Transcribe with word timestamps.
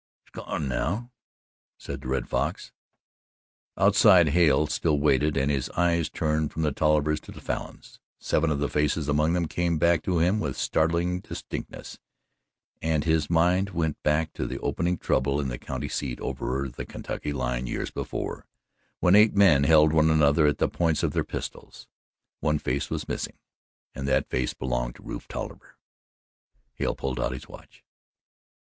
"He's 0.23 0.31
gone 0.43 0.67
now," 0.67 1.11
said 1.77 2.01
the 2.01 2.07
Red 2.07 2.27
Fox. 2.27 2.71
Outside 3.77 4.29
Hale 4.29 4.65
still 4.65 4.97
waited, 4.97 5.37
and 5.37 5.51
as 5.51 5.67
his 5.67 5.69
eyes 5.77 6.09
turned 6.09 6.51
from 6.51 6.63
the 6.63 6.71
Tollivers 6.71 7.19
to 7.19 7.31
the 7.31 7.39
Falins, 7.39 7.99
seven 8.19 8.49
of 8.49 8.57
the 8.57 8.67
faces 8.67 9.07
among 9.07 9.33
them 9.33 9.47
came 9.47 9.77
back 9.77 10.01
to 10.01 10.17
him 10.17 10.39
with 10.39 10.57
startling 10.57 11.19
distinctness, 11.19 11.99
and 12.81 13.03
his 13.03 13.29
mind 13.29 13.69
went 13.69 14.01
back 14.01 14.33
to 14.33 14.47
the 14.47 14.57
opening 14.61 14.97
trouble 14.97 15.39
in 15.39 15.49
the 15.49 15.59
county 15.59 15.87
seat 15.87 16.19
over 16.19 16.67
the 16.67 16.83
Kentucky 16.83 17.31
line, 17.31 17.67
years 17.67 17.91
before 17.91 18.47
when 19.01 19.13
eight 19.15 19.35
men 19.35 19.65
held 19.65 19.93
one 19.93 20.09
another 20.09 20.47
at 20.47 20.57
the 20.57 20.67
points 20.67 21.03
of 21.03 21.13
their 21.13 21.23
pistols. 21.23 21.87
One 22.39 22.57
face 22.57 22.89
was 22.89 23.07
missing, 23.07 23.37
and 23.93 24.07
that 24.07 24.31
face 24.31 24.55
belonged 24.55 24.95
to 24.95 25.03
Rufe 25.03 25.27
Tolliver. 25.27 25.77
Hale 26.73 26.95
pulled 26.95 27.19
out 27.19 27.33
his 27.33 27.47
watch. 27.47 27.83